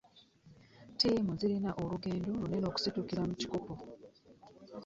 Ttiimu 0.93 1.31
zirina 1.39 1.71
olunene 1.81 2.65
okusitukira 2.69 3.21
mu 3.29 3.33
kikopo. 3.39 3.73